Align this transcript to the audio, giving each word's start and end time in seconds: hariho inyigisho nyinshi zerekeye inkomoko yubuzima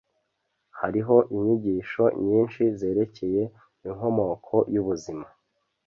hariho 0.79 1.15
inyigisho 1.35 2.03
nyinshi 2.25 2.61
zerekeye 2.79 3.43
inkomoko 3.87 4.55
yubuzima 4.73 5.27